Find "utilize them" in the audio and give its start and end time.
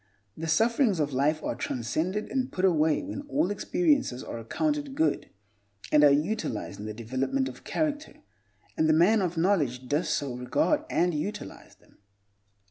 11.13-11.99